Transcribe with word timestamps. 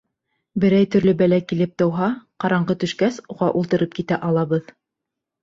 Берәй 0.61 0.87
төрлө 0.95 1.13
бәлә 1.19 1.37
килеп 1.51 1.75
тыуһа, 1.81 2.07
ҡараңғы 2.45 2.77
төшкәс, 2.85 3.21
уға 3.35 3.51
ултырып 3.61 3.95
китә 4.01 4.21
алабыҙ. 4.33 4.75